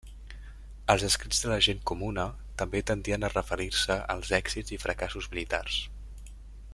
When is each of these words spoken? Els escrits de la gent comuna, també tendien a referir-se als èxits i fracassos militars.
Els 0.93 1.03
escrits 1.07 1.41
de 1.43 1.51
la 1.51 1.57
gent 1.65 1.83
comuna, 1.91 2.25
també 2.63 2.81
tendien 2.93 3.27
a 3.27 3.31
referir-se 3.35 3.99
als 4.17 4.35
èxits 4.41 4.77
i 4.79 4.83
fracassos 4.87 5.33
militars. 5.35 5.81